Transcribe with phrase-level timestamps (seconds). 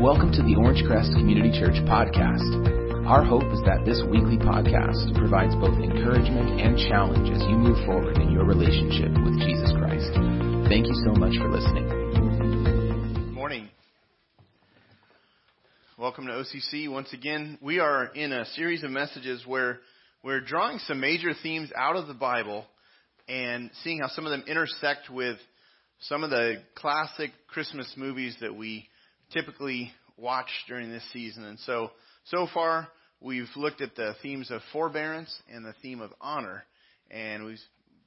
[0.00, 2.46] Welcome to the Orangecrest Community Church podcast.
[3.04, 7.84] Our hope is that this weekly podcast provides both encouragement and challenge as you move
[7.84, 10.14] forward in your relationship with Jesus Christ.
[10.70, 11.90] Thank you so much for listening.
[11.90, 13.68] Good morning.
[15.98, 16.88] Welcome to OCC.
[16.88, 19.80] Once again, we are in a series of messages where
[20.22, 22.66] we're drawing some major themes out of the Bible
[23.28, 25.38] and seeing how some of them intersect with
[26.02, 28.86] some of the classic Christmas movies that we
[29.32, 31.44] typically watch during this season.
[31.44, 31.90] And so,
[32.24, 32.88] so far,
[33.20, 36.64] we've looked at the themes of forbearance and the theme of honor.
[37.10, 37.58] And we've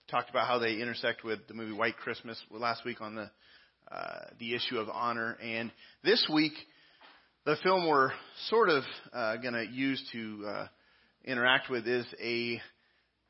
[0.10, 3.32] talked about how they intersect with the movie White Christmas last week on the,
[3.92, 5.38] uh, the issue of honor.
[5.42, 5.72] And
[6.04, 6.54] this week,
[7.46, 8.12] the film we're
[8.50, 10.68] sort of uh, going to use to uh,
[11.26, 12.62] interact with is a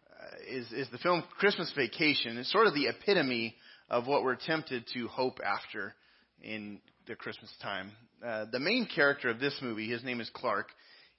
[0.10, 2.38] uh, is is the film Christmas Vacation.
[2.38, 3.56] It's sort of the epitome
[3.90, 5.94] of what we're tempted to hope after
[6.42, 6.80] in
[7.16, 7.92] Christmas time.
[8.26, 10.68] Uh, the main character of this movie, his name is Clark.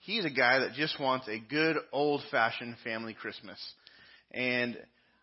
[0.00, 3.58] He's a guy that just wants a good old fashioned family Christmas.
[4.33, 4.77] And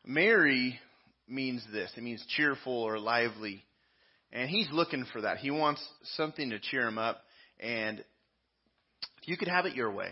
[0.06, 0.80] Merry
[1.28, 1.92] means this.
[1.96, 3.64] It means cheerful or lively.
[4.32, 5.38] And he's looking for that.
[5.38, 5.86] He wants
[6.16, 7.22] something to cheer him up.
[7.60, 10.12] And if you could have it your way,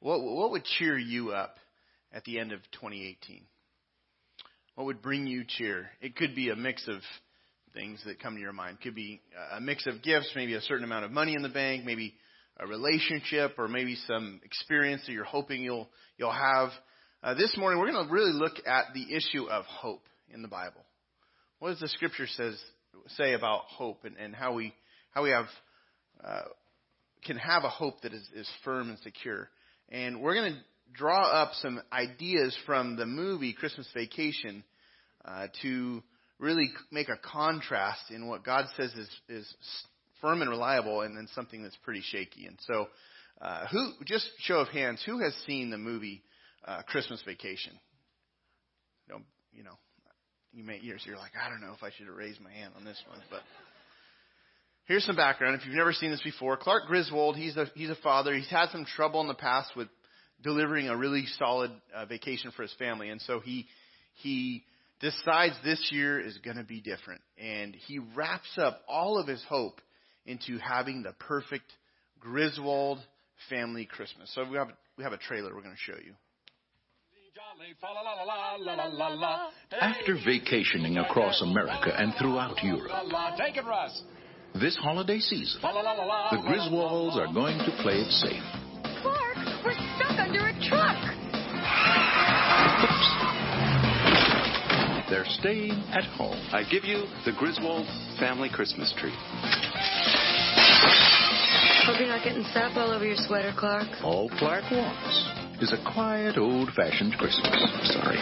[0.00, 1.56] what, what would cheer you up
[2.12, 3.42] at the end of 2018?
[4.74, 5.90] What would bring you cheer?
[6.00, 7.00] It could be a mix of
[7.74, 8.78] things that come to your mind.
[8.80, 9.20] Could be
[9.52, 12.14] a mix of gifts, maybe a certain amount of money in the bank, maybe
[12.58, 16.70] a relationship, or maybe some experience that you're hoping you'll you'll have.
[17.22, 20.02] Uh, this morning, we're going to really look at the issue of hope
[20.32, 20.84] in the Bible.
[21.58, 22.60] What does the Scripture says
[23.16, 24.72] say about hope and, and how we
[25.10, 25.46] how we have
[26.24, 26.42] uh,
[27.24, 29.48] can have a hope that is, is firm and secure?
[29.88, 30.58] And we're going to
[30.92, 34.64] draw up some ideas from the movie Christmas Vacation
[35.24, 36.02] uh, to
[36.38, 39.54] really make a contrast in what God says is, is
[40.20, 42.46] firm and reliable and then something that's pretty shaky.
[42.46, 42.86] And so,
[43.40, 46.22] uh, who, just show of hands, who has seen the movie
[46.64, 47.72] uh, Christmas Vacation?
[49.06, 49.20] You know,
[49.52, 49.78] you know,
[50.52, 52.72] you may, you're, you're like, I don't know if I should have raised my hand
[52.76, 53.40] on this one, but
[54.86, 55.60] here's some background.
[55.60, 58.34] If you've never seen this before, Clark Griswold, he's a, he's a father.
[58.34, 59.88] He's had some trouble in the past with
[60.42, 63.66] delivering a really solid uh, vacation for his family, and so he
[64.14, 64.64] he
[65.00, 69.42] decides this year is going to be different, and he wraps up all of his
[69.48, 69.80] hope
[70.26, 71.72] into having the perfect
[72.20, 72.98] Griswold
[73.48, 74.30] family Christmas.
[74.34, 76.14] So we have we have a trailer we're going to show you.
[79.80, 82.90] After vacationing across America and throughout Europe,
[83.38, 84.02] Take it, Russ.
[84.60, 88.42] this holiday season, the Griswolds are going to play it safe.
[89.02, 91.17] Clark, we're stuck under a truck.
[95.10, 96.36] They're staying at home.
[96.52, 97.86] I give you the Griswold
[98.20, 99.14] family Christmas tree.
[101.86, 103.88] Hope you're not getting sap all over your sweater, Clark.
[104.04, 105.32] All Clark wants
[105.62, 107.56] is a quiet, old-fashioned Christmas.
[107.94, 108.18] Sorry.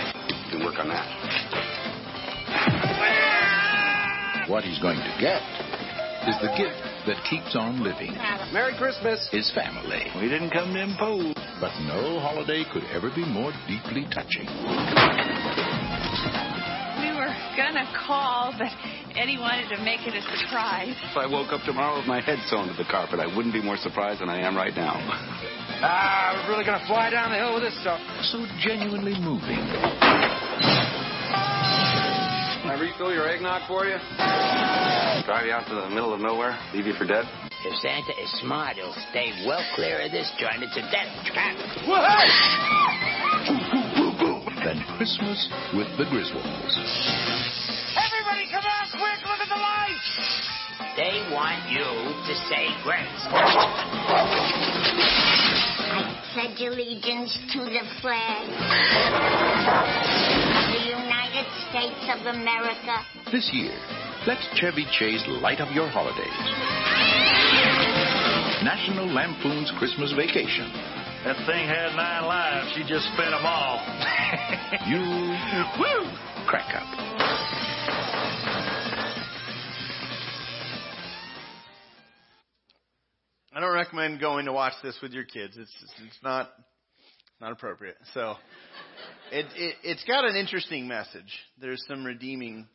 [0.50, 1.02] Can work on that.
[4.48, 5.42] What he's going to get
[6.28, 8.14] is the gift that keeps on living.
[8.52, 9.28] Merry Christmas.
[9.32, 10.06] His family.
[10.22, 11.34] We didn't come to impose.
[11.60, 14.46] But no holiday could ever be more deeply touching.
[17.56, 18.68] We were gonna call, but
[19.16, 20.92] Eddie wanted to make it a surprise.
[20.92, 23.62] If I woke up tomorrow with my head sewn to the carpet, I wouldn't be
[23.62, 24.92] more surprised than I am right now.
[25.80, 27.96] Ah, we're really gonna fly down the hill with this stuff.
[28.28, 29.56] So genuinely moving.
[32.60, 33.96] Can I refill your eggnog for you?
[35.24, 37.24] Drive you out to the middle of nowhere, leave you for dead?
[37.64, 40.60] If Santa is smart, he'll stay well clear of this joint.
[40.60, 41.56] It's a death trap.
[44.66, 47.45] Then Christmas with the Griswolds.
[51.32, 53.22] Want you to say grace.
[55.88, 58.46] I pledge allegiance to the flag
[60.54, 62.96] of the United States of America
[63.32, 63.74] This year,
[64.26, 66.30] let Chevy Chase light up your holidays.
[68.62, 70.70] National Lampoon's Christmas Vacation.
[71.24, 72.72] That thing had nine lives.
[72.76, 73.82] She just spent them all.
[74.86, 74.98] You
[75.78, 76.06] woo,
[76.46, 76.86] crack up.
[83.76, 85.56] Recommend going to watch this with your kids.
[85.58, 85.72] It's
[86.06, 86.50] it's not
[87.40, 87.96] not appropriate.
[88.14, 88.34] So
[89.32, 91.30] it, it it's got an interesting message.
[91.60, 92.66] There's some redeeming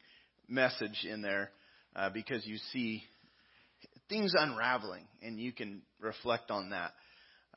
[0.48, 1.50] message in there
[1.96, 3.04] uh, because you see
[4.10, 6.92] things unraveling, and you can reflect on that.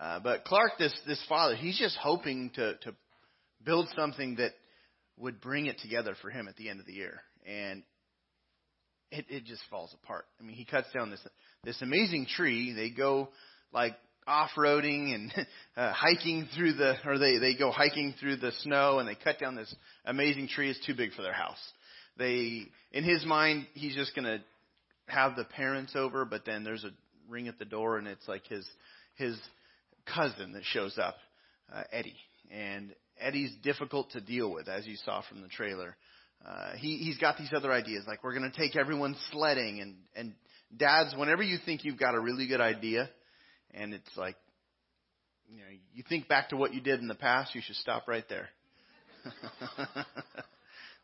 [0.01, 2.95] Uh, but Clark, this this father, he's just hoping to to
[3.63, 4.53] build something that
[5.19, 7.83] would bring it together for him at the end of the year, and
[9.11, 10.25] it, it just falls apart.
[10.41, 11.21] I mean, he cuts down this
[11.65, 12.73] this amazing tree.
[12.73, 13.29] They go
[13.73, 13.97] like
[14.27, 15.33] off-roading and
[15.77, 19.39] uh, hiking through the, or they they go hiking through the snow, and they cut
[19.39, 19.75] down this
[20.05, 20.71] amazing tree.
[20.71, 21.61] It's too big for their house.
[22.17, 24.39] They, in his mind, he's just gonna
[25.09, 26.91] have the parents over, but then there's a
[27.29, 28.67] ring at the door, and it's like his
[29.17, 29.39] his
[30.07, 31.17] cousin that shows up,
[31.75, 32.17] uh, Eddie,
[32.51, 35.97] and Eddie's difficult to deal with, as you saw from the trailer.
[36.45, 39.97] Uh, he he's got these other ideas, like we're going to take everyone sledding, and
[40.15, 40.35] and
[40.77, 43.09] dads, whenever you think you've got a really good idea,
[43.73, 44.37] and it's like,
[45.49, 45.65] you know,
[45.95, 48.49] you think back to what you did in the past, you should stop right there.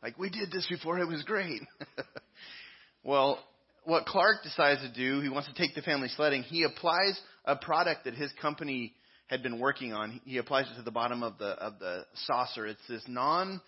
[0.02, 1.62] like we did this before, it was great.
[3.02, 3.38] well,
[3.84, 6.42] what Clark decides to do, he wants to take the family sledding.
[6.42, 8.92] He applies a product that his company
[9.28, 10.20] had been working on.
[10.25, 12.66] He applies it to the bottom of the of the saucer.
[12.66, 13.60] It's this non.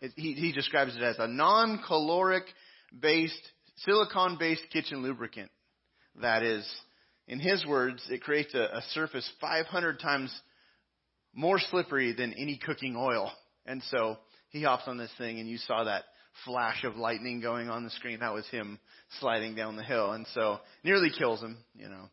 [0.00, 2.44] He, he describes it as a non-caloric
[2.98, 3.42] based
[3.84, 5.50] silicon based kitchen lubricant.
[6.20, 6.68] That is,
[7.28, 10.34] in his words, it creates a, a surface 500 times
[11.34, 13.30] more slippery than any cooking oil.
[13.66, 14.16] And so
[14.48, 16.04] he hops on this thing, and you saw that
[16.44, 18.20] flash of lightning going on the screen.
[18.20, 18.78] That was him
[19.20, 21.58] sliding down the hill, and so nearly kills him.
[21.74, 22.08] You know,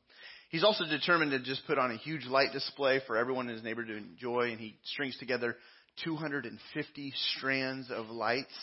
[0.49, 3.63] he's also determined to just put on a huge light display for everyone in his
[3.63, 5.55] neighborhood to enjoy, and he strings together
[6.03, 8.53] 250 strands of lights,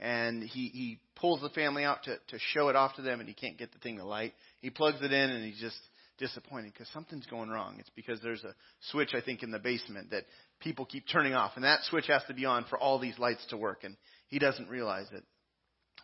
[0.00, 3.28] and he he pulls the family out to to show it off to them, and
[3.28, 4.34] he can't get the thing to light.
[4.60, 5.78] He plugs it in, and he's just
[6.18, 7.76] disappointed because something's going wrong.
[7.78, 8.54] It's because there's a
[8.90, 10.24] switch, I think, in the basement that
[10.60, 13.44] people keep turning off, and that switch has to be on for all these lights
[13.50, 13.96] to work, and
[14.28, 15.24] he doesn't realize it.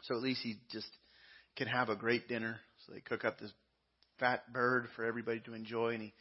[0.03, 0.89] So at least he just
[1.57, 2.59] can have a great dinner.
[2.87, 3.53] So they cook up this
[4.19, 6.13] fat bird for everybody to enjoy, and he.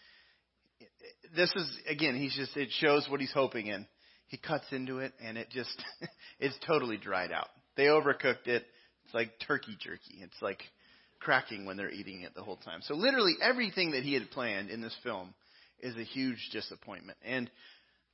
[1.35, 3.87] This is again, he's just it shows what he's hoping in.
[4.27, 5.83] He cuts into it, and it just
[6.39, 7.49] it's totally dried out.
[7.75, 8.65] They overcooked it.
[9.05, 10.19] It's like turkey jerky.
[10.21, 10.61] It's like
[11.19, 12.81] cracking when they're eating it the whole time.
[12.83, 15.33] So literally everything that he had planned in this film
[15.79, 17.17] is a huge disappointment.
[17.23, 17.49] And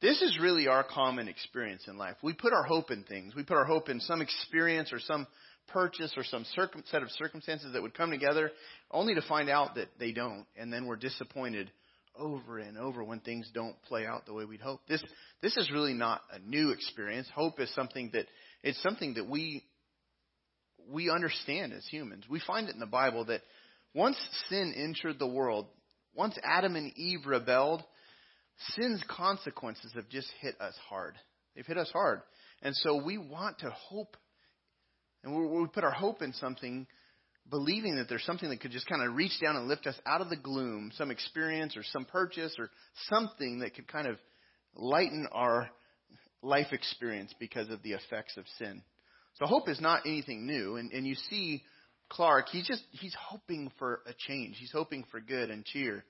[0.01, 2.17] this is really our common experience in life.
[2.21, 3.35] We put our hope in things.
[3.35, 5.27] We put our hope in some experience or some
[5.69, 8.51] purchase or some circum- set of circumstances that would come together
[8.91, 10.45] only to find out that they don't.
[10.57, 11.71] And then we're disappointed
[12.17, 14.81] over and over when things don't play out the way we'd hope.
[14.87, 15.03] This,
[15.41, 17.27] this is really not a new experience.
[17.33, 18.25] Hope is something that,
[18.63, 19.63] it's something that we
[20.89, 22.25] we understand as humans.
[22.29, 23.41] We find it in the Bible that
[23.93, 24.17] once
[24.49, 25.67] sin entered the world,
[26.13, 27.83] once Adam and Eve rebelled,
[28.75, 31.15] sin's consequences have just hit us hard.
[31.55, 32.21] They've hit us hard.
[32.61, 34.17] And so we want to hope,
[35.23, 36.87] and we put our hope in something,
[37.49, 40.21] believing that there's something that could just kind of reach down and lift us out
[40.21, 42.69] of the gloom, some experience or some purchase or
[43.09, 44.17] something that could kind of
[44.75, 45.69] lighten our
[46.41, 48.81] life experience because of the effects of sin.
[49.35, 50.75] So hope is not anything new.
[50.75, 51.63] And, and you see
[52.09, 54.57] Clark, he's just, he's hoping for a change.
[54.59, 56.03] He's hoping for good and cheer.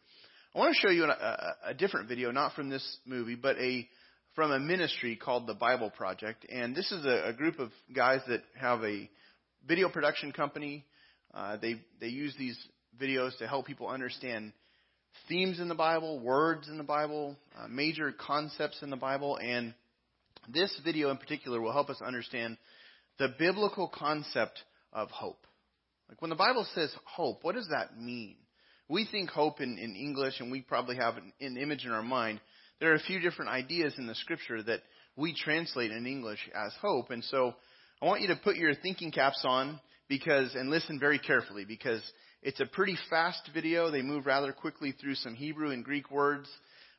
[0.55, 3.57] I want to show you a, a, a different video, not from this movie, but
[3.57, 3.87] a,
[4.35, 6.45] from a ministry called the Bible Project.
[6.49, 9.09] And this is a, a group of guys that have a
[9.65, 10.85] video production company.
[11.33, 12.57] Uh, they, they use these
[13.01, 14.53] videos to help people understand
[15.27, 19.73] themes in the Bible, words in the Bible, uh, major concepts in the Bible, and
[20.49, 22.57] this video in particular will help us understand
[23.19, 24.59] the biblical concept
[24.91, 25.45] of hope.
[26.09, 28.35] Like when the Bible says hope, what does that mean?
[28.89, 32.03] We think hope in, in English, and we probably have an, an image in our
[32.03, 32.41] mind.
[32.79, 34.81] There are a few different ideas in the scripture that
[35.15, 37.11] we translate in English as hope.
[37.11, 37.53] And so
[38.01, 42.01] I want you to put your thinking caps on because, and listen very carefully because
[42.41, 43.89] it's a pretty fast video.
[43.89, 46.49] They move rather quickly through some Hebrew and Greek words,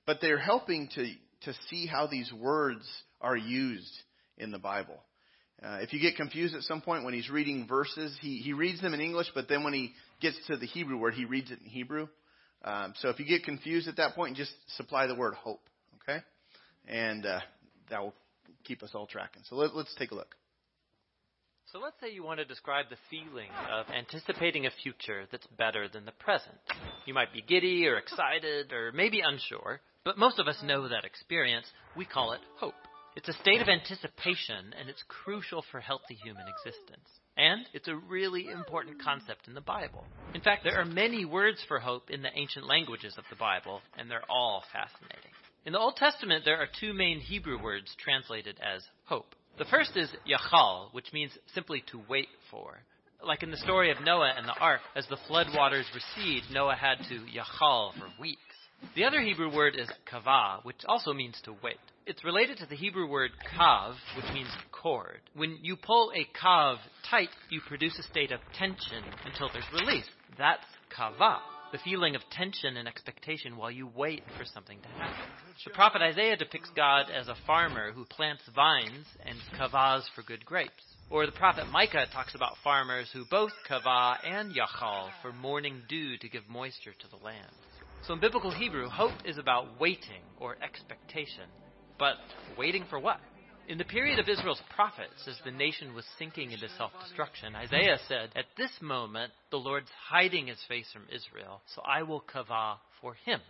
[0.06, 1.04] but they're helping to,
[1.42, 2.84] to see how these words
[3.20, 3.92] are used
[4.38, 4.98] in the Bible.
[5.62, 8.80] Uh, if you get confused at some point when he's reading verses, he, he reads
[8.80, 11.60] them in English, but then when he gets to the Hebrew word, he reads it
[11.62, 12.08] in Hebrew.
[12.64, 15.60] Um, so if you get confused at that point, just supply the word hope,
[16.02, 16.22] okay?
[16.88, 17.40] And uh,
[17.90, 18.14] that will
[18.64, 19.42] keep us all tracking.
[19.48, 20.34] So let, let's take a look.
[21.74, 25.88] So let's say you want to describe the feeling of anticipating a future that's better
[25.88, 26.54] than the present.
[27.04, 31.04] You might be giddy or excited or maybe unsure, but most of us know that
[31.04, 31.66] experience.
[31.96, 32.76] We call it hope.
[33.16, 37.08] It's a state of anticipation, and it's crucial for healthy human existence.
[37.36, 40.04] And it's a really important concept in the Bible.
[40.32, 43.80] In fact, there are many words for hope in the ancient languages of the Bible,
[43.98, 45.32] and they're all fascinating.
[45.66, 49.34] In the Old Testament, there are two main Hebrew words translated as hope.
[49.56, 52.80] The first is yachal, which means simply to wait for.
[53.22, 56.74] Like in the story of Noah and the ark, as the flood waters recede, Noah
[56.74, 58.40] had to yachal for weeks.
[58.96, 61.78] The other Hebrew word is kavah, which also means to wait.
[62.04, 65.20] It's related to the Hebrew word kav, which means cord.
[65.34, 70.04] When you pull a kav tight, you produce a state of tension until there's release.
[70.36, 70.66] That's
[70.98, 71.38] kavah,
[71.74, 75.26] the feeling of tension and expectation while you wait for something to happen.
[75.64, 80.46] The prophet Isaiah depicts God as a farmer who plants vines and kavahs for good
[80.46, 80.70] grapes.
[81.10, 86.16] Or the prophet Micah talks about farmers who both kavah and yachal for morning dew
[86.18, 87.50] to give moisture to the land.
[88.02, 91.50] So in biblical Hebrew, hope is about waiting or expectation.
[91.98, 92.14] But
[92.56, 93.18] waiting for what?
[93.66, 97.98] In the period of Israel's prophets, as the nation was sinking into self destruction, Isaiah
[98.08, 102.76] said, At this moment, the Lord's hiding his face from Israel, so I will kavah
[103.00, 103.40] for him.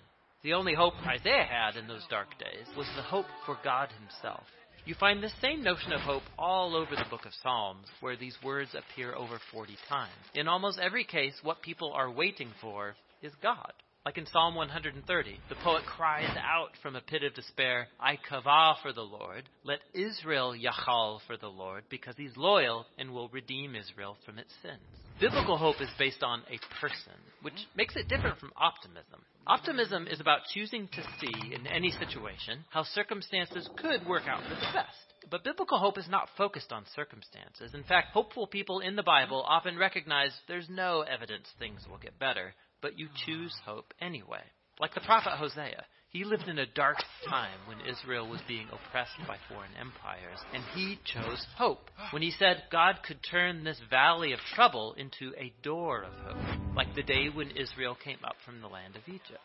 [0.42, 4.44] The only hope Isaiah had in those dark days was the hope for God himself.
[4.84, 8.36] You find the same notion of hope all over the book of Psalms, where these
[8.44, 10.12] words appear over 40 times.
[10.34, 13.72] In almost every case, what people are waiting for is God.
[14.04, 18.74] Like in Psalm 130, the poet cries out from a pit of despair, I kavah
[18.82, 19.44] for the Lord.
[19.64, 24.52] Let Israel yachal for the Lord, because he's loyal and will redeem Israel from its
[24.60, 24.78] sins.
[25.18, 29.22] Biblical hope is based on a person, which makes it different from optimism.
[29.46, 34.54] Optimism is about choosing to see in any situation how circumstances could work out for
[34.54, 35.14] the best.
[35.30, 37.72] But biblical hope is not focused on circumstances.
[37.72, 42.18] In fact, hopeful people in the Bible often recognize there's no evidence things will get
[42.18, 42.54] better,
[42.84, 44.42] but you choose hope anyway.
[44.78, 49.16] Like the prophet Hosea, he lived in a dark time when Israel was being oppressed
[49.26, 54.34] by foreign empires, and he chose hope when he said God could turn this valley
[54.34, 58.60] of trouble into a door of hope, like the day when Israel came up from
[58.60, 59.40] the land of Egypt.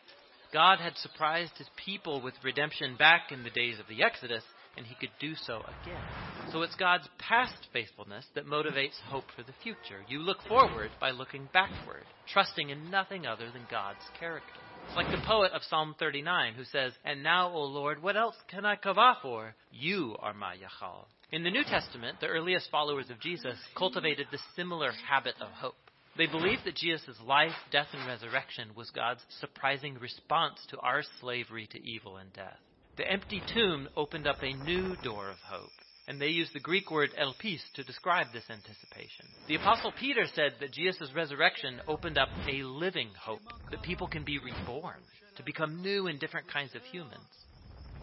[0.52, 4.44] God had surprised his people with redemption back in the days of the Exodus,
[4.76, 6.02] and he could do so again.
[6.52, 10.04] So it's God's past faithfulness that motivates hope for the future.
[10.08, 14.48] You look forward by looking backward, trusting in nothing other than God's character.
[14.86, 18.34] It's like the poet of Psalm 39 who says, And now, O Lord, what else
[18.48, 19.54] can I kavah for?
[19.70, 21.04] You are my Yachal.
[21.30, 25.76] In the New Testament, the earliest followers of Jesus cultivated the similar habit of hope.
[26.16, 31.68] They believed that Jesus' life, death, and resurrection was God's surprising response to our slavery
[31.70, 32.58] to evil and death.
[32.96, 35.70] The empty tomb opened up a new door of hope
[36.10, 39.26] and they use the Greek word elpis to describe this anticipation.
[39.46, 44.24] The Apostle Peter said that Jesus' resurrection opened up a living hope, that people can
[44.24, 44.98] be reborn,
[45.36, 47.14] to become new and different kinds of humans.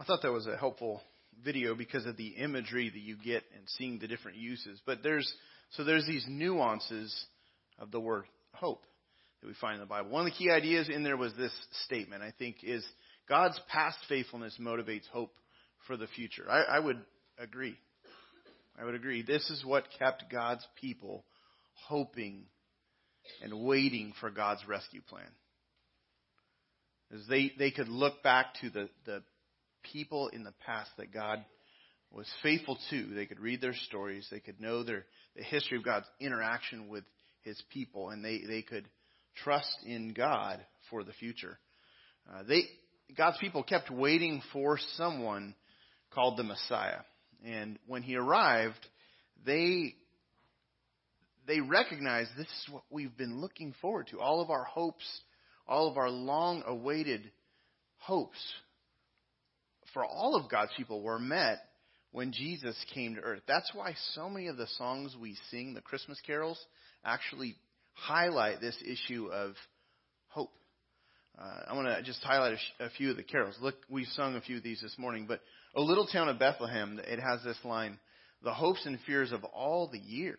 [0.00, 1.02] I thought that was a helpful
[1.44, 4.80] video because of the imagery that you get and seeing the different uses.
[4.86, 5.30] But there's
[5.72, 7.14] so there's these nuances
[7.78, 8.82] of the word hope
[9.40, 10.08] that we find in the Bible.
[10.08, 11.52] One of the key ideas in there was this
[11.84, 12.84] statement, I think, is
[13.28, 15.34] God's past faithfulness motivates hope
[15.86, 16.46] for the future.
[16.48, 16.98] I, I would
[17.38, 17.76] agree.
[18.80, 19.22] I would agree.
[19.22, 21.24] This is what kept God's people
[21.86, 22.44] hoping
[23.42, 25.28] and waiting for God's rescue plan.
[27.12, 29.22] As they, they could look back to the, the
[29.82, 31.44] people in the past that God
[32.10, 33.06] was faithful to.
[33.14, 34.26] They could read their stories.
[34.30, 35.04] They could know their,
[35.36, 37.04] the history of God's interaction with
[37.42, 38.88] his people, and they, they could
[39.36, 40.60] trust in God
[40.90, 41.58] for the future.
[42.30, 42.62] Uh, they,
[43.16, 45.54] God's people kept waiting for someone
[46.10, 47.00] called the Messiah.
[47.44, 48.86] And when he arrived,
[49.44, 49.94] they,
[51.46, 54.20] they recognized this is what we've been looking forward to.
[54.20, 55.06] All of our hopes,
[55.66, 57.30] all of our long awaited
[57.98, 58.38] hopes
[59.92, 61.58] for all of God's people were met
[62.12, 63.42] when Jesus came to earth.
[63.46, 66.58] That's why so many of the songs we sing, the Christmas carols,
[67.04, 67.56] actually
[67.92, 69.54] highlight this issue of
[70.28, 70.50] hope.
[71.38, 73.56] Uh, I want to just highlight a, sh- a, few of the carols.
[73.60, 75.40] Look, we've sung a few of these this morning, but
[75.74, 77.98] "O Little Town of Bethlehem," it has this line:
[78.42, 80.38] "The hopes and fears of all the years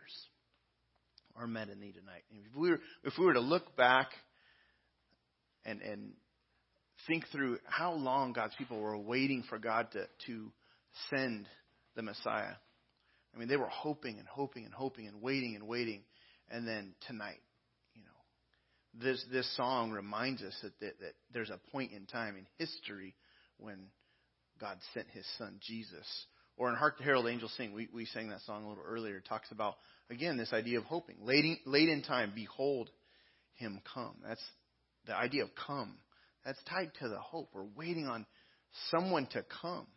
[1.35, 4.09] are met in Thee tonight." If we were, if we were to look back
[5.65, 6.11] and and
[7.07, 10.51] think through how long God's people were waiting for God to to
[11.09, 11.47] send
[11.95, 12.55] the Messiah.
[13.33, 16.03] I mean, they were hoping and hoping and hoping and waiting and waiting,
[16.49, 17.39] and then tonight,
[17.93, 22.35] you know, this this song reminds us that that, that there's a point in time
[22.35, 23.15] in history
[23.57, 23.87] when
[24.59, 26.07] God sent His Son Jesus.
[26.57, 29.17] Or in Hark the Herald Angels Sing, we, we sang that song a little earlier.
[29.17, 29.75] It talks about
[30.09, 31.15] again this idea of hoping.
[31.21, 32.89] Late in, late in time, behold
[33.55, 34.15] Him come.
[34.27, 34.43] That's
[35.07, 35.95] the idea of come.
[36.45, 37.49] That's tied to the hope.
[37.53, 38.25] We're waiting on
[38.89, 39.87] someone to come.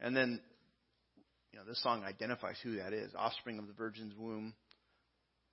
[0.00, 0.40] And then,
[1.52, 4.54] you know, this song identifies who that is offspring of the virgin's womb.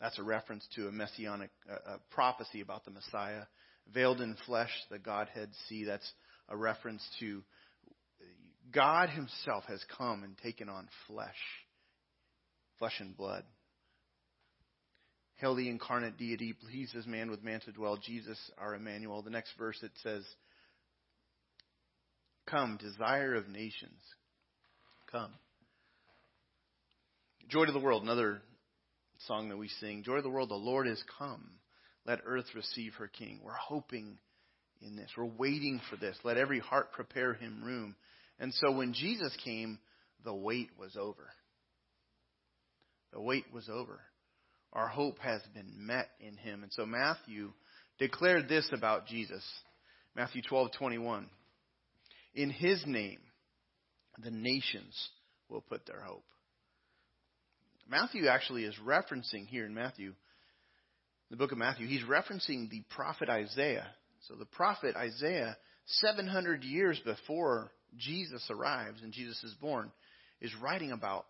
[0.01, 3.43] That's a reference to a messianic uh, a prophecy about the Messiah.
[3.93, 5.85] Veiled in flesh, the Godhead see.
[5.85, 6.09] That's
[6.49, 7.43] a reference to
[8.71, 11.35] God Himself has come and taken on flesh,
[12.79, 13.43] flesh and blood.
[15.37, 19.21] Hail the incarnate deity, pleases man with man to dwell, Jesus our Emmanuel.
[19.21, 20.23] The next verse it says,
[22.45, 23.99] Come, desire of nations,
[25.11, 25.31] come.
[27.49, 28.41] Joy to the world, another
[29.27, 30.03] song that we sing.
[30.03, 31.43] Joy to the world, the Lord is come.
[32.05, 33.39] Let earth receive her King.
[33.43, 34.17] We're hoping
[34.81, 35.09] in this.
[35.17, 36.17] We're waiting for this.
[36.23, 37.95] Let every heart prepare him room.
[38.39, 39.79] And so when Jesus came,
[40.25, 41.29] the wait was over.
[43.13, 44.01] The wait was over.
[44.73, 46.63] Our hope has been met in him.
[46.63, 47.51] And so Matthew
[47.99, 49.43] declared this about Jesus.
[50.15, 51.29] Matthew 12:21.
[52.33, 53.19] In his name
[54.19, 55.09] the nations
[55.49, 56.25] will put their hope.
[57.87, 60.13] Matthew actually is referencing here in Matthew
[61.33, 63.87] the book of Matthew, he's referencing the prophet Isaiah.
[64.27, 69.91] So the prophet Isaiah 700 years before Jesus arrives and Jesus is born
[70.41, 71.25] is writing about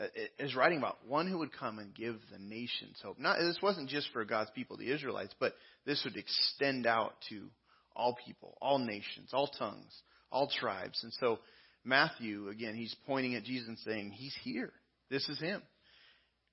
[0.00, 0.06] Uh,
[0.38, 3.18] is writing about one who would come and give the nations hope.
[3.18, 5.54] Not this wasn't just for God's people, the Israelites, but
[5.86, 7.48] this would extend out to
[7.96, 9.92] all people, all nations, all tongues,
[10.30, 11.00] all tribes.
[11.02, 11.40] And so
[11.84, 14.72] Matthew, again, he's pointing at Jesus and saying, He's here.
[15.10, 15.62] This is him.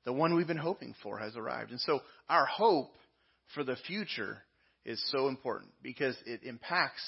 [0.06, 1.72] The one we've been hoping for has arrived.
[1.72, 2.94] And so our hope
[3.54, 4.42] for the future
[4.86, 7.04] is so important because it impacts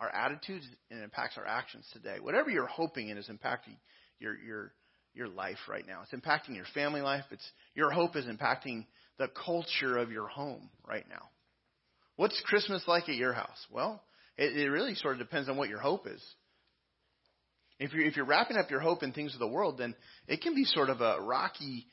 [0.00, 2.16] our attitudes and impacts our actions today.
[2.20, 3.76] Whatever you're hoping in is impacting
[4.18, 4.72] your your
[5.14, 6.02] your life right now.
[6.02, 7.24] It's impacting your family life.
[7.30, 8.86] It's your hope is impacting
[9.18, 11.28] the culture of your home right now.
[12.16, 13.66] What's Christmas like at your house?
[13.70, 14.02] Well,
[14.36, 16.22] it, it really sort of depends on what your hope is.
[17.78, 19.94] If you're if you're wrapping up your hope in things of the world, then
[20.28, 21.86] it can be sort of a rocky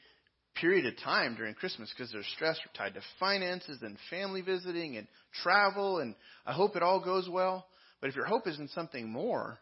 [0.59, 5.07] period of time during Christmas because there's stress tied to finances and family visiting and
[5.43, 7.67] travel, and I hope it all goes well.
[8.01, 9.59] But if your hope is in something more,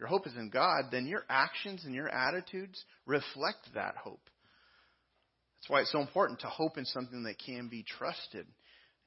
[0.00, 4.22] your hope is in God, then your actions and your attitudes reflect that hope.
[5.58, 8.46] That's why it's so important to hope in something that can be trusted.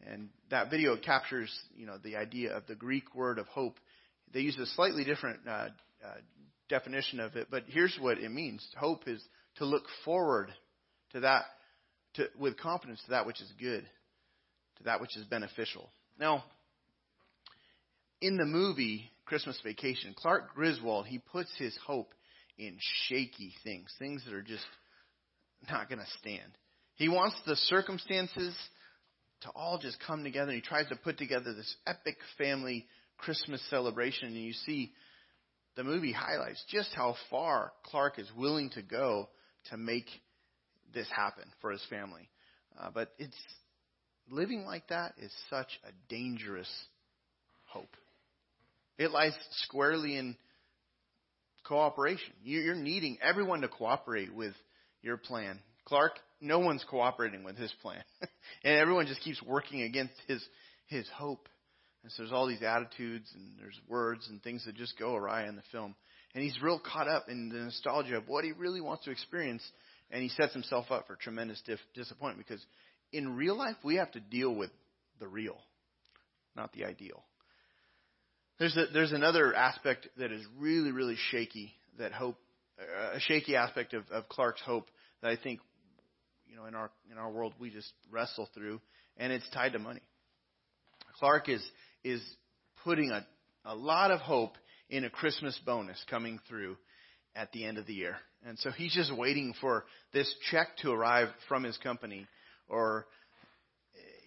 [0.06, 3.80] And that video captures, you know, the idea of the Greek word of hope.
[4.34, 5.70] They use a slightly different uh, uh,
[6.70, 8.64] definition of it, but here's what it means.
[8.78, 9.24] Hope is
[9.56, 10.54] to look forward
[11.14, 11.46] to that,
[12.16, 13.84] to, with confidence to that which is good,
[14.78, 15.90] to that which is beneficial.
[16.20, 16.44] Now,
[18.24, 22.14] in the movie Christmas Vacation, Clark Griswold, he puts his hope
[22.58, 24.66] in shaky things, things that are just
[25.70, 26.58] not going to stand.
[26.96, 28.56] He wants the circumstances
[29.42, 30.54] to all just come together.
[30.54, 32.86] He tries to put together this epic family
[33.18, 34.94] Christmas celebration, and you see
[35.76, 39.28] the movie highlights just how far Clark is willing to go
[39.70, 40.08] to make
[40.94, 42.30] this happen for his family.
[42.80, 43.36] Uh, but it's
[44.32, 46.70] living like that is such a dangerous
[47.66, 47.98] hope.
[48.98, 50.36] It lies squarely in
[51.64, 52.34] cooperation.
[52.44, 54.54] You're needing everyone to cooperate with
[55.02, 55.60] your plan.
[55.86, 58.04] Clark, no one's cooperating with his plan.
[58.64, 60.46] and everyone just keeps working against his
[60.88, 61.48] his hope.
[62.04, 65.48] And so there's all these attitudes and there's words and things that just go awry
[65.48, 65.96] in the film.
[66.36, 69.64] And he's real caught up in the nostalgia of what he really wants to experience.
[70.12, 72.64] And he sets himself up for tremendous dif- disappointment because
[73.12, 74.72] in real life, we have to deal with
[75.20, 75.58] the real,
[76.56, 77.24] not the ideal.
[78.60, 82.38] There's a, there's another aspect that is really really shaky that hope
[82.80, 84.88] uh, a shaky aspect of, of Clark's hope
[85.22, 85.60] that I think
[86.48, 88.80] you know in our in our world we just wrestle through
[89.18, 90.02] and it's tied to money.
[91.20, 91.64] Clark is
[92.04, 92.22] is
[92.84, 93.26] putting a
[93.66, 94.58] a lot of hope
[94.90, 96.78] in a Christmas bonus coming through
[97.36, 98.16] at the end of the year.
[98.46, 102.28] And so he's just waiting for this check to arrive from his company
[102.68, 103.08] or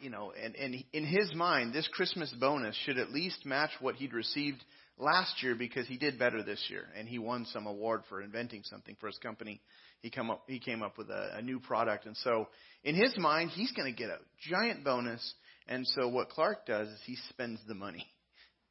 [0.01, 3.97] you know, and, and in his mind, this Christmas bonus should at least match what
[3.97, 4.63] he'd received
[4.99, 8.63] last year because he did better this year and he won some award for inventing
[8.65, 9.61] something for his company.
[10.01, 12.49] He come up he came up with a, a new product and so
[12.85, 14.19] in his mind he's going to get a
[14.51, 15.35] giant bonus
[15.69, 18.07] and so what Clark does is he spends the money.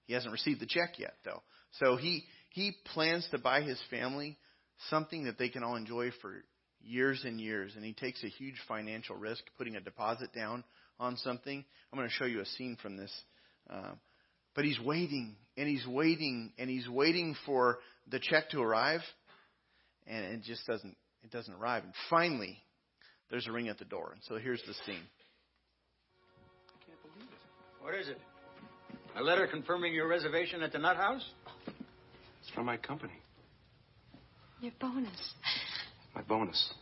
[0.05, 1.41] He hasn't received the check yet though.
[1.79, 4.37] So he he plans to buy his family
[4.89, 6.43] something that they can all enjoy for
[6.81, 10.63] years and years and he takes a huge financial risk putting a deposit down
[10.99, 11.63] on something.
[11.91, 13.11] I'm going to show you a scene from this.
[13.69, 13.91] Uh,
[14.55, 17.79] but he's waiting and he's waiting and he's waiting for
[18.09, 19.01] the check to arrive,
[20.07, 21.83] and it just doesn't it doesn't arrive.
[21.83, 22.57] And finally,
[23.29, 24.11] there's a ring at the door.
[24.13, 25.01] And so here's the scene.
[26.69, 27.83] I can't believe it.
[27.83, 28.19] What is it?
[29.17, 31.27] A letter confirming your reservation at the Nut House?
[32.41, 33.13] It's from my company.
[34.61, 35.33] Your bonus.
[36.13, 36.73] My bonus.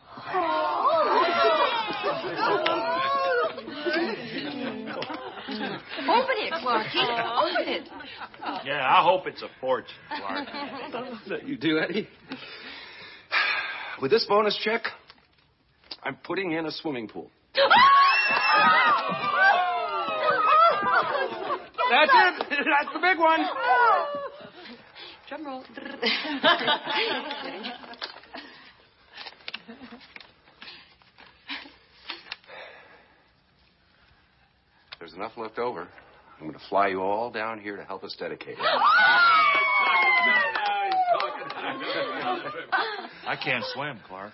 [5.43, 7.03] Open it, Clarky.
[7.03, 7.89] Open it.
[8.65, 10.47] Yeah, I hope it's a fortune, Clark.
[11.45, 12.07] you do, Eddie?
[14.01, 14.83] With this bonus check,
[16.01, 17.29] I'm putting in a swimming pool.
[21.89, 22.47] That's it.
[22.49, 23.45] That's the big one.
[25.27, 25.63] Drum roll.
[35.13, 35.87] there's enough left over,
[36.39, 38.59] I'm going to fly you all down here to help us dedicate it.
[43.25, 44.33] I can't swim, Clark.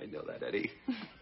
[0.00, 0.70] I know that, Eddie.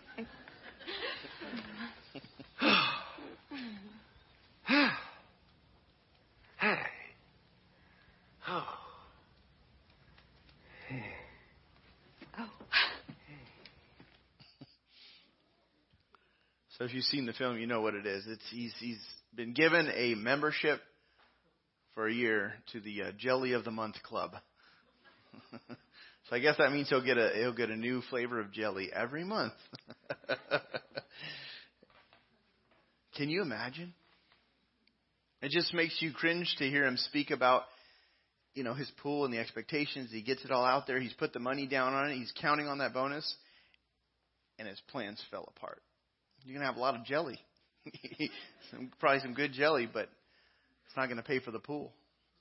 [16.80, 18.24] So if you've seen the film, you know what it is.
[18.26, 18.98] It's he's he's
[19.36, 20.80] been given a membership
[21.94, 24.34] for a year to the uh, Jelly of the Month Club.
[25.50, 25.66] so
[26.32, 29.24] I guess that means he'll get a he'll get a new flavor of jelly every
[29.24, 29.52] month.
[33.14, 33.92] Can you imagine?
[35.42, 37.64] It just makes you cringe to hear him speak about
[38.54, 40.08] you know his pool and the expectations.
[40.10, 40.98] He gets it all out there.
[40.98, 42.14] He's put the money down on it.
[42.14, 43.36] He's counting on that bonus,
[44.58, 45.82] and his plans fell apart.
[46.44, 47.38] You're gonna have a lot of jelly,
[48.70, 50.08] some, probably some good jelly, but
[50.90, 51.92] it's not going to pay for the pool.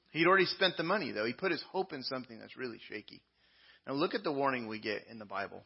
[0.10, 1.26] He'd already spent the money, though.
[1.26, 3.22] He put his hope in something that's really shaky.
[3.86, 5.64] Now look at the warning we get in the Bible.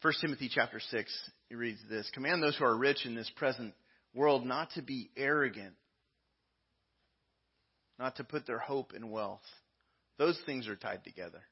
[0.00, 3.74] 1 Timothy chapter 6, he reads this Command those who are rich in this present
[4.14, 5.74] world not to be arrogant,
[7.98, 9.42] not to put their hope in wealth.
[10.18, 11.42] Those things are tied together.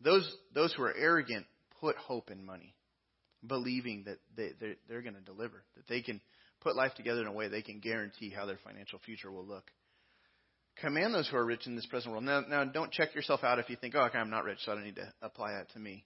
[0.00, 1.46] Those, those who are arrogant
[1.80, 2.74] put hope in money,
[3.46, 6.20] believing that they, they're, they're going to deliver, that they can
[6.60, 9.70] put life together in a way they can guarantee how their financial future will look.
[10.80, 12.24] Command those who are rich in this present world.
[12.24, 14.72] Now, now don't check yourself out if you think, oh, okay, I'm not rich, so
[14.72, 16.04] I don't need to apply that to me.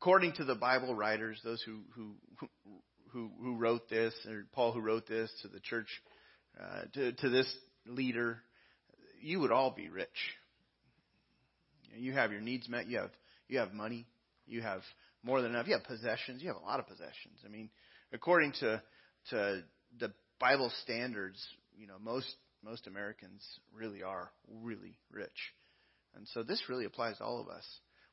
[0.00, 2.14] According to the Bible writers, those who who
[3.12, 5.88] who, who wrote this, or Paul who wrote this to the church,
[6.58, 7.52] uh, to to this
[7.86, 8.38] leader,
[9.20, 10.08] you would all be rich.
[11.96, 12.88] You have your needs met.
[12.88, 13.10] You have
[13.48, 14.06] you have money.
[14.50, 14.82] You have
[15.22, 15.66] more than enough.
[15.66, 16.42] You have possessions.
[16.42, 17.38] You have a lot of possessions.
[17.44, 17.70] I mean,
[18.12, 18.82] according to
[19.30, 19.62] to
[19.98, 21.42] the Bible standards,
[21.76, 24.30] you know, most most Americans really are
[24.62, 25.28] really rich.
[26.14, 27.64] And so this really applies to all of us.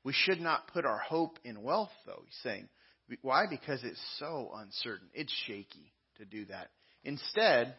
[0.04, 2.69] We should not put our hope in wealth, though, he's saying.
[3.21, 3.45] Why?
[3.50, 5.08] Because it's so uncertain.
[5.13, 6.69] It's shaky to do that.
[7.04, 7.76] Instead,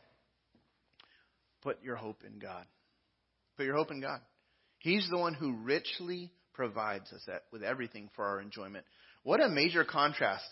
[1.63, 2.65] put your hope in God.
[3.57, 4.21] Put your hope in God.
[4.79, 8.85] He's the one who richly provides us with everything for our enjoyment.
[9.23, 10.45] What a major contrast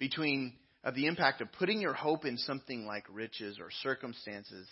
[0.00, 4.66] between uh, the impact of putting your hope in something like riches or circumstances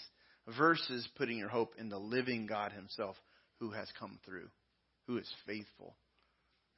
[0.58, 3.14] versus putting your hope in the living God Himself
[3.60, 4.48] who has come through,
[5.06, 5.94] who is faithful,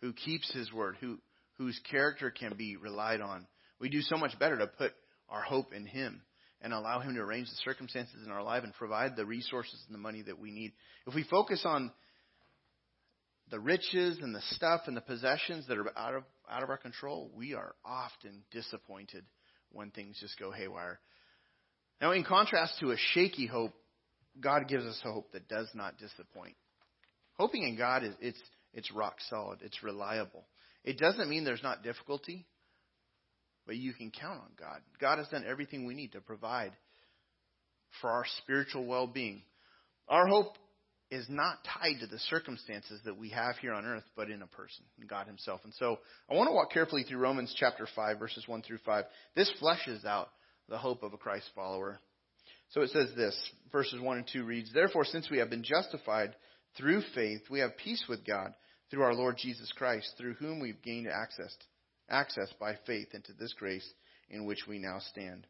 [0.03, 1.17] who keeps His word, who,
[1.57, 3.47] whose character can be relied on.
[3.81, 4.93] We do so much better to put
[5.31, 6.21] our hope in Him
[6.61, 9.95] and allow Him to arrange the circumstances in our life and provide the resources and
[9.95, 10.73] the money that we need.
[11.07, 11.93] If we focus on
[13.53, 16.79] the riches and the stuff and the possessions that are out of out of our
[16.79, 19.25] control, we are often disappointed
[19.71, 20.99] when things just go haywire.
[22.01, 23.73] Now, in contrast to a shaky hope,
[24.41, 26.55] God gives us a hope that does not disappoint.
[27.35, 28.41] Hoping in God is it's
[28.73, 30.45] it's rock solid, it's reliable.
[30.83, 32.47] It doesn't mean there's not difficulty,
[33.67, 34.81] but you can count on God.
[34.99, 36.73] God has done everything we need to provide
[38.01, 39.43] for our spiritual well-being.
[40.09, 40.57] Our hope
[41.13, 44.47] is not tied to the circumstances that we have here on earth, but in a
[44.47, 45.61] person, in God Himself.
[45.63, 45.99] And so
[46.31, 49.05] I want to walk carefully through Romans chapter 5, verses 1 through 5.
[49.37, 50.31] This fleshes out
[50.71, 52.01] the hope of a Christ follower.
[52.71, 53.39] So it says this,
[53.71, 56.35] verses 1 and 2 reads, Therefore, since we have been justified
[56.79, 58.55] through faith, we have peace with God
[58.91, 61.55] through our Lord Jesus Christ, through whom we've gained access,
[62.09, 63.87] access by faith into this grace
[64.31, 65.47] in which we now stand.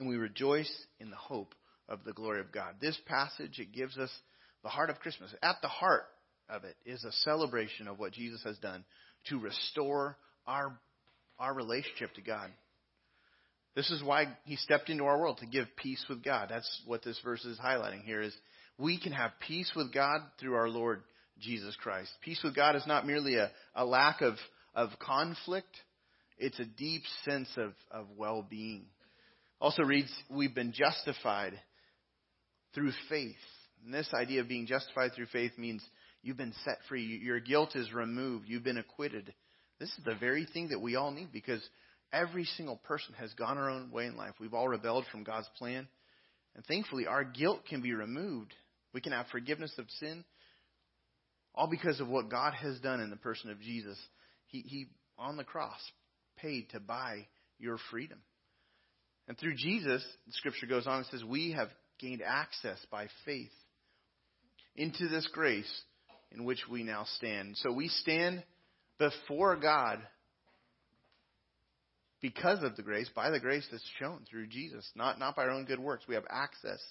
[0.00, 1.54] And we rejoice in the hope
[1.88, 2.74] of the glory of God.
[2.80, 4.10] This passage, it gives us
[4.62, 5.34] the heart of Christmas.
[5.42, 6.04] At the heart
[6.48, 8.84] of it is a celebration of what Jesus has done
[9.28, 10.78] to restore our,
[11.38, 12.50] our relationship to God.
[13.74, 16.48] This is why he stepped into our world to give peace with God.
[16.48, 18.34] That's what this verse is highlighting here is
[18.78, 21.02] we can have peace with God through our Lord
[21.38, 22.10] Jesus Christ.
[22.22, 24.34] Peace with God is not merely a, a lack of,
[24.74, 25.76] of conflict.
[26.38, 28.86] It's a deep sense of, of well-being.
[29.60, 31.60] Also reads, we've been justified
[32.76, 33.34] through faith.
[33.84, 35.82] And this idea of being justified through faith means
[36.22, 37.20] you've been set free.
[37.24, 38.44] Your guilt is removed.
[38.46, 39.34] You've been acquitted.
[39.80, 41.68] This is the very thing that we all need because
[42.12, 44.34] Every single person has gone our own way in life.
[44.40, 45.88] We've all rebelled from God's plan.
[46.54, 48.54] And thankfully, our guilt can be removed.
[48.94, 50.24] We can have forgiveness of sin,
[51.54, 53.98] all because of what God has done in the person of Jesus.
[54.46, 54.86] He, he
[55.18, 55.80] on the cross,
[56.36, 57.26] paid to buy
[57.58, 58.18] your freedom.
[59.28, 63.52] And through Jesus, the scripture goes on and says, we have gained access by faith
[64.76, 65.82] into this grace
[66.32, 67.56] in which we now stand.
[67.56, 68.42] So we stand
[68.98, 70.00] before God
[72.20, 75.50] because of the grace, by the grace that's shown through Jesus, not, not by our
[75.50, 76.04] own good works.
[76.08, 76.82] We have access.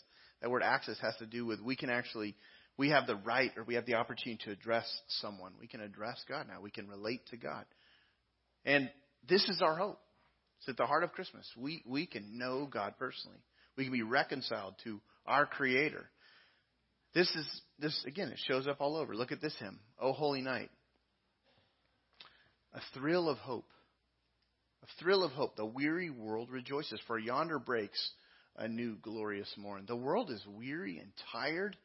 [0.42, 2.36] That word access has to do with we can actually,
[2.78, 5.54] we have the right or we have the opportunity to address someone.
[5.60, 6.62] We can address God now.
[6.62, 7.66] We can relate to God.
[8.66, 8.90] And
[9.28, 10.00] this is our hope.
[10.60, 11.50] It's at the heart of Christmas.
[11.58, 13.40] We, we can know God personally.
[13.78, 16.06] We can be reconciled to our Creator.
[17.14, 19.16] This is, this, again, it shows up all over.
[19.16, 20.70] Look at this hymn, O Holy Night.
[22.74, 23.66] A thrill of hope
[24.86, 25.56] a thrill of hope.
[25.56, 28.12] The weary world rejoices, for yonder breaks
[28.56, 29.86] a new glorious morn.
[29.88, 31.76] The world is weary and tired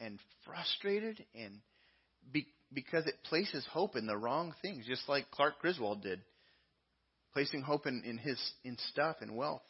[0.00, 1.60] and frustrated and
[2.32, 6.20] be, because it places hope in the wrong things, just like Clark Griswold did,
[7.32, 9.62] placing hope in, in his in stuff and wealth,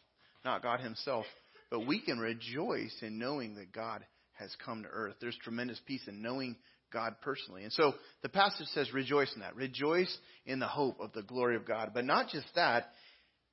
[0.44, 1.26] not God Himself.
[1.70, 5.14] But we can rejoice in knowing that God has come to earth.
[5.20, 6.56] There's tremendous peace in knowing
[6.92, 7.62] God personally.
[7.62, 9.54] And so the passage says, rejoice in that.
[9.54, 10.14] Rejoice
[10.46, 11.90] in the hope of the glory of God.
[11.94, 12.90] But not just that,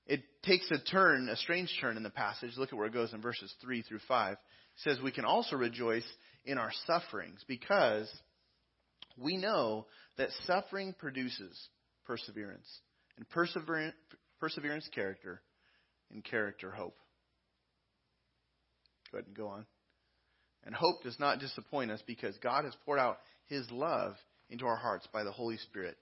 [0.08, 2.52] it takes a turn, a strange turn in the passage.
[2.58, 4.34] Look at where it goes in verses 3 through 5.
[4.34, 4.40] It
[4.78, 6.06] says, we can also rejoice
[6.46, 8.10] in our sufferings because
[9.18, 9.86] we know
[10.18, 11.60] that suffering produces
[12.06, 12.68] perseverance.
[13.18, 13.96] And perseverance,
[14.40, 15.42] perseverance character,
[16.12, 16.96] and character hope.
[19.12, 19.66] Go ahead and go on.
[20.66, 24.16] And hope does not disappoint us because God has poured out his love
[24.50, 25.98] into our hearts by the Holy Spirit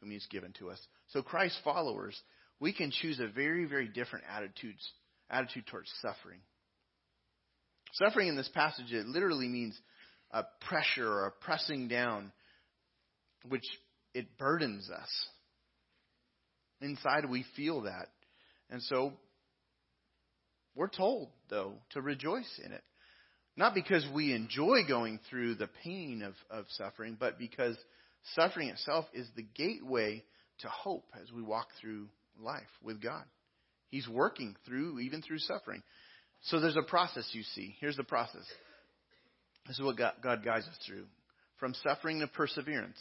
[0.00, 0.80] whom he's given to us.
[1.08, 2.18] So Christ followers,
[2.60, 4.86] we can choose a very, very different attitudes,
[5.30, 6.40] attitude towards suffering.
[7.94, 9.78] Suffering in this passage, it literally means
[10.30, 12.32] a pressure or a pressing down,
[13.48, 13.64] which
[14.14, 15.08] it burdens us.
[16.80, 18.08] Inside we feel that.
[18.70, 19.14] And so
[20.78, 22.84] we're told, though, to rejoice in it.
[23.56, 27.76] Not because we enjoy going through the pain of, of suffering, but because
[28.36, 30.22] suffering itself is the gateway
[30.60, 32.06] to hope as we walk through
[32.40, 33.24] life with God.
[33.88, 35.82] He's working through, even through suffering.
[36.42, 37.74] So there's a process you see.
[37.80, 38.44] Here's the process.
[39.66, 41.06] This is what God, God guides us through.
[41.58, 43.00] From suffering to perseverance.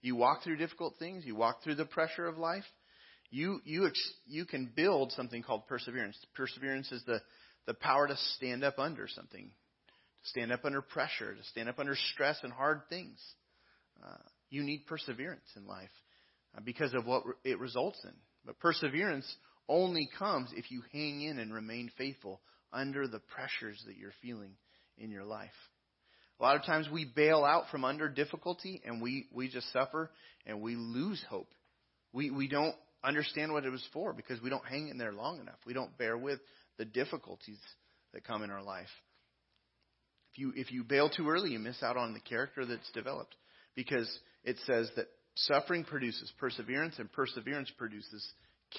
[0.00, 1.26] You walk through difficult things.
[1.26, 2.64] You walk through the pressure of life.
[3.30, 3.88] You, you,
[4.26, 6.16] you can build something called perseverance.
[6.34, 7.20] Perseverance is the,
[7.66, 9.50] the power to stand up under something
[10.22, 13.18] to stand up under pressure, to stand up under stress and hard things.
[14.02, 14.16] Uh,
[14.50, 15.90] you need perseverance in life
[16.56, 18.12] uh, because of what it results in.
[18.44, 19.26] But perseverance
[19.68, 22.40] only comes if you hang in and remain faithful
[22.72, 24.52] under the pressures that you're feeling
[24.98, 25.50] in your life.
[26.38, 30.10] A lot of times we bail out from under difficulty and we, we just suffer
[30.46, 31.48] and we lose hope.
[32.12, 35.40] We, we don't understand what it was for because we don't hang in there long
[35.40, 35.58] enough.
[35.66, 36.40] We don't bear with
[36.78, 37.60] the difficulties
[38.12, 38.88] that come in our life.
[40.32, 43.34] If you, if you bail too early, you miss out on the character that's developed
[43.74, 44.08] because
[44.44, 48.26] it says that suffering produces perseverance and perseverance produces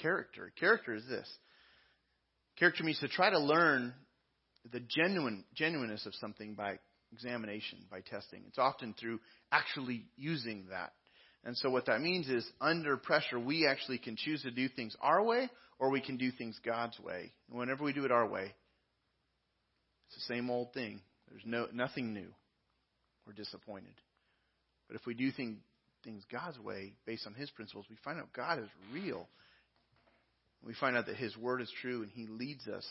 [0.00, 0.52] character.
[0.58, 1.28] Character is this.
[2.58, 3.94] Character means to try to learn
[4.70, 6.78] the genuine genuineness of something by
[7.12, 8.42] examination, by testing.
[8.48, 10.92] It's often through actually using that.
[11.44, 14.96] And so what that means is under pressure, we actually can choose to do things
[15.00, 17.32] our way or we can do things God's way.
[17.50, 18.54] And whenever we do it our way,
[20.06, 21.00] it's the same old thing.
[21.28, 22.28] There's no nothing new.
[23.26, 23.94] We're disappointed.
[24.86, 25.58] But if we do thing,
[26.04, 29.26] things God's way, based on His principles, we find out God is real.
[30.64, 32.86] We find out that His Word is true and He leads us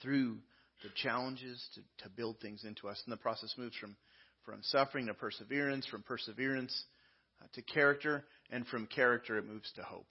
[0.00, 0.38] through
[0.82, 3.00] the challenges to, to build things into us.
[3.04, 3.96] And the process moves from,
[4.44, 6.84] from suffering to perseverance, from perseverance
[7.42, 10.06] Uh, to character, and from character it moves to hope.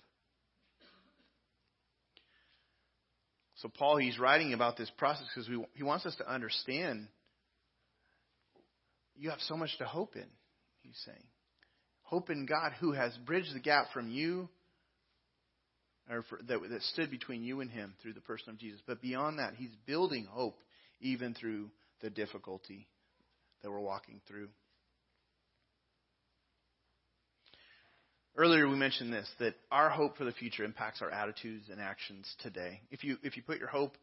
[3.56, 7.08] So, Paul, he's writing about this process because he wants us to understand
[9.16, 10.26] you have so much to hope in,
[10.82, 11.24] he's saying.
[12.02, 14.50] Hope in God who has bridged the gap from you,
[16.10, 18.82] or for, that, that stood between you and him through the person of Jesus.
[18.88, 20.60] But beyond that, he's building hope
[21.00, 21.70] even through
[22.02, 22.88] the difficulty
[23.62, 24.50] that we're walking through.
[28.38, 32.34] Earlier we mentioned this that our hope for the future impacts our attitudes and actions
[32.42, 32.80] today.
[32.90, 33.98] If you if you put your hope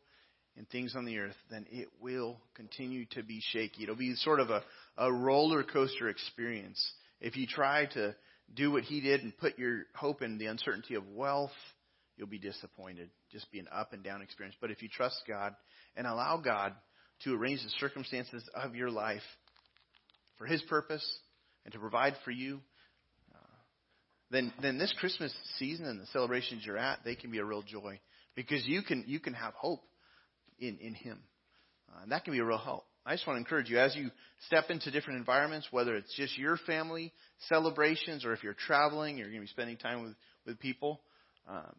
[0.55, 3.85] in things on the earth, then it will continue to be shaky.
[3.85, 4.63] It'll be sort of a,
[4.99, 6.93] a roller coaster experience.
[7.21, 8.15] If you try to
[8.55, 11.53] do what he did and put your hope in the uncertainty of wealth,
[12.17, 13.09] you'll be disappointed.
[13.33, 14.57] Just be an up and down experience.
[14.61, 15.55] But if you trust God
[15.97, 16.75] and allow God
[17.25, 19.23] to arrange the circumstances of your life
[20.37, 21.07] for his purpose
[21.65, 22.61] and to provide for you,
[24.31, 27.63] then then this Christmas season and the celebrations you're at, they can be a real
[27.63, 27.99] joy
[28.35, 29.81] because you can you can have hope
[30.59, 31.21] in in Him,
[31.91, 32.85] uh, and that can be a real help.
[33.07, 34.11] I just want to encourage you as you
[34.47, 37.13] step into different environments, whether it's just your family
[37.49, 40.15] celebrations or if you're traveling, you're going to be spending time with
[40.47, 41.01] with people.
[41.49, 41.75] Um,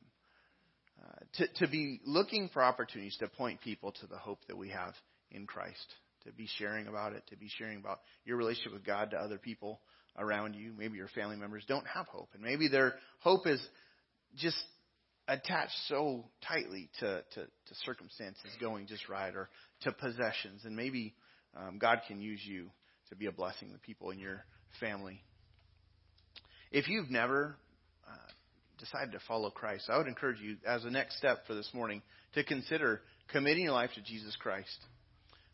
[1.01, 4.69] uh, to, to be looking for opportunities to point people to the hope that we
[4.69, 4.93] have
[5.31, 5.93] in Christ,
[6.25, 9.37] to be sharing about it, to be sharing about your relationship with God to other
[9.37, 9.79] people
[10.17, 12.29] around you, maybe your family members, don't have hope.
[12.33, 13.61] And maybe their hope is
[14.35, 14.57] just
[15.27, 19.49] attached so tightly to, to, to circumstances going just right or
[19.81, 20.65] to possessions.
[20.65, 21.13] And maybe
[21.55, 22.69] um, God can use you
[23.09, 24.43] to be a blessing to people in your
[24.79, 25.21] family.
[26.71, 27.55] If you've never
[28.07, 28.31] uh,
[28.77, 32.01] decided to follow Christ, I would encourage you, as a next step for this morning,
[32.33, 33.01] to consider
[33.31, 34.77] committing your life to Jesus Christ.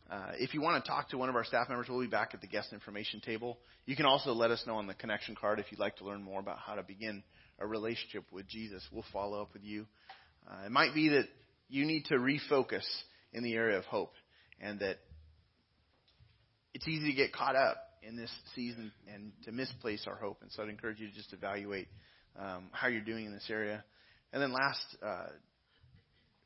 [0.09, 2.31] Uh, if you want to talk to one of our staff members, we'll be back
[2.33, 3.57] at the guest information table.
[3.85, 6.21] You can also let us know on the connection card if you'd like to learn
[6.21, 7.23] more about how to begin
[7.59, 8.83] a relationship with Jesus.
[8.91, 9.87] We'll follow up with you.
[10.47, 11.25] Uh, it might be that
[11.69, 12.85] you need to refocus
[13.33, 14.13] in the area of hope
[14.61, 14.97] and that
[16.73, 20.39] it's easy to get caught up in this season and to misplace our hope.
[20.41, 21.87] And so I'd encourage you to just evaluate
[22.39, 23.83] um, how you're doing in this area.
[24.31, 25.27] And then last, uh,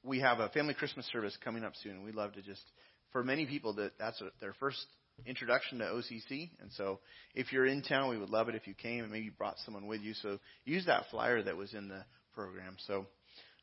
[0.04, 2.04] we have a family Christmas service coming up soon.
[2.04, 2.64] We'd love to just
[3.12, 4.86] for many people that that's their first
[5.26, 6.50] introduction to OCC.
[6.62, 7.00] And so
[7.36, 9.88] if you're in town, we would love it if you came and maybe brought someone
[9.88, 10.14] with you.
[10.14, 12.76] So use that flyer that was in the program.
[12.88, 13.06] So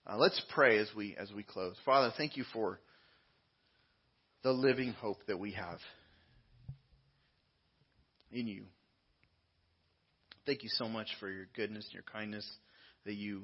[0.07, 1.77] uh, let's pray as we as we close.
[1.85, 2.81] Father, thank you for
[4.43, 5.79] the living hope that we have
[8.31, 8.65] in you.
[10.45, 12.49] Thank you so much for your goodness and your kindness
[13.05, 13.43] that you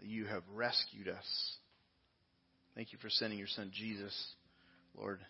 [0.00, 1.56] that you have rescued us.
[2.74, 4.14] Thank you for sending your son Jesus
[4.98, 5.20] Lord,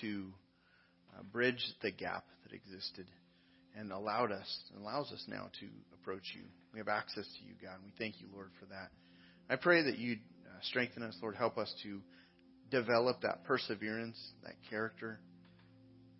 [0.00, 0.32] to
[1.16, 3.06] uh, bridge the gap that existed
[3.78, 6.42] and allowed us, and allows us now to approach you.
[6.72, 8.90] We have access to you, God, and we thank you, Lord, for that.
[9.50, 12.00] I pray that you'd uh, strengthen us, Lord, help us to
[12.70, 15.20] develop that perseverance, that character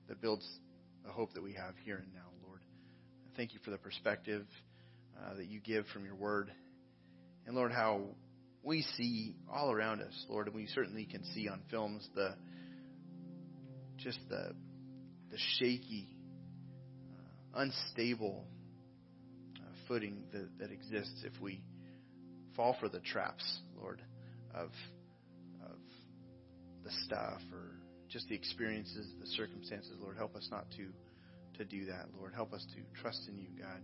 [0.08, 0.46] that builds
[1.04, 2.60] the hope that we have here and now, Lord.
[3.36, 4.46] thank you for the perspective
[5.18, 6.50] uh, that you give from your word.
[7.46, 8.02] And Lord, how
[8.62, 12.34] we see all around us, Lord, and we certainly can see on films the
[13.98, 14.54] just the
[15.30, 16.08] the shaky,
[17.12, 18.44] uh, unstable
[19.56, 21.60] uh, footing that, that exists if we
[22.56, 23.44] fall for the traps,
[23.80, 24.00] Lord,
[24.54, 24.70] of
[25.64, 25.78] of
[26.84, 27.76] the stuff or
[28.08, 29.92] just the experiences, the circumstances.
[30.00, 30.88] Lord, help us not to
[31.58, 32.06] to do that.
[32.18, 33.82] Lord, help us to trust in you, God.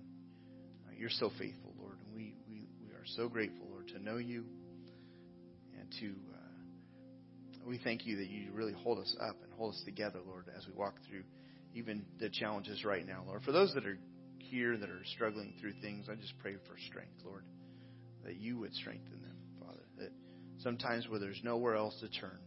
[0.86, 4.16] Uh, you're so faithful, Lord, and we, we, we are so grateful, Lord, to know
[4.16, 4.44] you
[5.78, 6.14] and to
[7.66, 10.66] we thank you that you really hold us up and hold us together, Lord, as
[10.66, 11.24] we walk through
[11.74, 13.42] even the challenges right now, Lord.
[13.42, 13.98] For those that are
[14.38, 17.44] here that are struggling through things, I just pray for strength, Lord,
[18.24, 19.82] that you would strengthen them, Father.
[19.98, 20.12] That
[20.58, 22.38] sometimes where there's nowhere else to turn,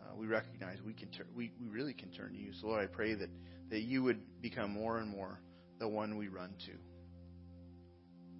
[0.00, 2.52] uh, we recognize we can turn, we, we really can turn to you.
[2.60, 3.28] So, Lord, I pray that,
[3.70, 5.40] that you would become more and more
[5.78, 6.72] the one we run to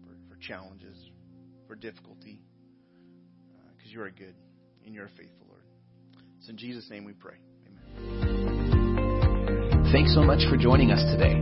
[0.05, 0.97] for, for challenges,
[1.67, 2.41] for difficulty,
[3.77, 4.35] because uh, you are good
[4.87, 5.48] and you're faithful.
[6.49, 7.35] It's in Jesus' name we pray.
[8.09, 9.05] Amen.
[9.93, 11.37] Thanks so much for joining us today.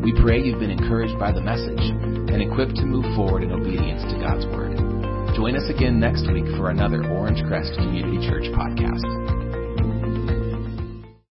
[0.00, 4.02] We pray you've been encouraged by the message and equipped to move forward in obedience
[4.04, 4.78] to God's Word.
[5.34, 9.43] Join us again next week for another Orangecrest Community Church podcast.